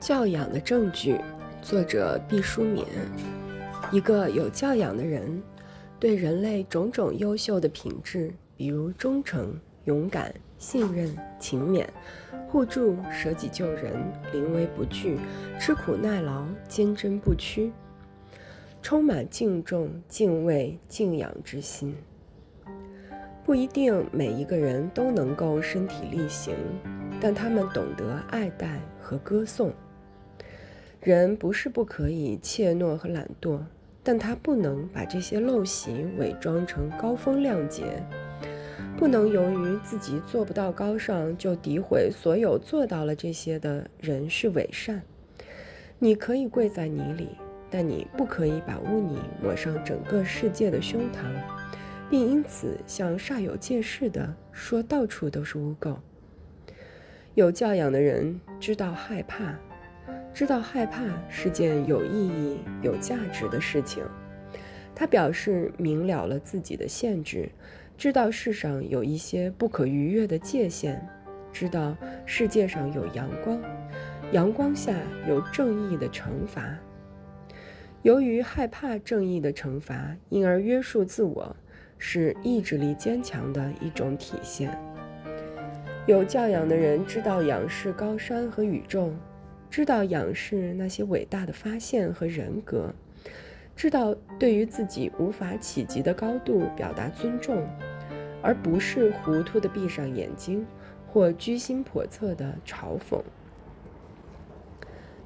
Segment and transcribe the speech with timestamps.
[0.00, 1.18] 教养的证据，
[1.62, 2.84] 作者毕淑敏。
[3.90, 5.42] 一个有教养的人，
[5.98, 11.86] 对人类种种优秀的品质，比如忠诚、勇敢、信任、勤勉、
[12.48, 13.94] 互助、舍己救人、
[14.32, 15.18] 临危不惧、
[15.58, 17.72] 吃苦耐劳、坚贞不屈，
[18.82, 21.94] 充满敬重、敬畏、敬仰之心。
[23.44, 26.54] 不一定每一个人都能够身体力行，
[27.24, 29.72] 但他们懂得爱戴和歌颂。
[31.00, 33.60] 人不是不可以怯懦和懒惰，
[34.02, 38.02] 但他不能把这些陋习伪装成高风亮节，
[38.98, 45.00] 不能由于自己做不到高尚，就诋毁所有做到了这些的人是伪善。
[45.98, 47.28] 你可以跪在泥里，
[47.70, 51.24] 但你不可以把污泥抹上整个世界的胸膛，
[52.10, 55.96] 并因此像煞有介事的说到处都是污垢。
[57.34, 59.54] 有教养的人知道害怕。
[60.32, 64.04] 知道害怕是件有意义、有价值的事情。
[64.94, 67.48] 他表示明了了自己的限制，
[67.96, 71.00] 知道世上有一些不可逾越的界限，
[71.52, 73.60] 知道世界上有阳光，
[74.32, 74.92] 阳光下
[75.28, 76.76] 有正义的惩罚。
[78.02, 81.56] 由于害怕正义的惩罚，因而约束自我，
[81.96, 84.76] 是意志力坚强的一种体现。
[86.06, 89.12] 有教养的人知道仰视高山和宇宙。
[89.70, 92.94] 知道仰视那些伟大的发现和人格，
[93.74, 97.66] 知道对于自己无法企及的高度表达尊重，
[98.40, 100.64] 而不是糊涂的闭上眼睛
[101.08, 103.20] 或居心叵测的嘲讽。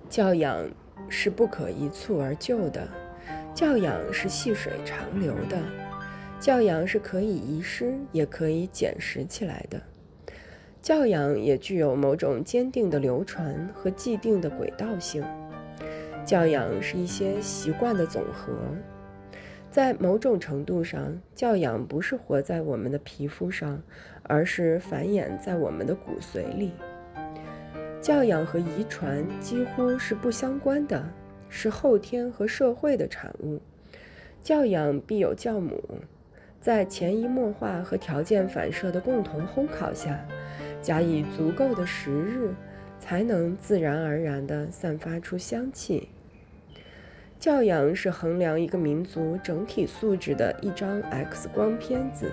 [0.08, 0.66] 教养
[1.10, 2.88] 是不可一蹴而就的，
[3.52, 5.60] 教养是细水长流的，
[6.40, 9.78] 教养是可以遗失也可以捡拾起来的。
[10.88, 15.22] 教养也具有某种坚定的流传和既定的轨道性。
[16.24, 18.54] 教养是一些习惯的总和，
[19.70, 23.82] 在某种程度上，教养不是活在我们的皮肤上，
[24.22, 26.72] 而是繁衍在我们的骨髓里。
[28.00, 31.06] 教养和遗传几乎是不相关的，
[31.50, 33.60] 是后天和社会的产物。
[34.42, 35.84] 教养必有教母，
[36.60, 40.18] 在潜移默化和条件反射的共同烘烤下。
[40.80, 42.54] 加以足够的时日，
[43.00, 46.08] 才能自然而然地散发出香气。
[47.38, 52.30] 教养是衡量一个民族整体素质的一张 X 光片子。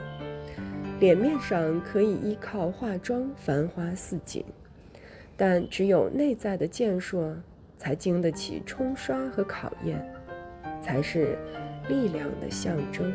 [1.00, 4.46] 脸面上可以依靠化妆繁花似锦，
[5.36, 7.36] 但只有内在的健硕，
[7.78, 10.04] 才经得起冲刷和考验，
[10.82, 11.38] 才是
[11.90, 13.12] 力量的象征。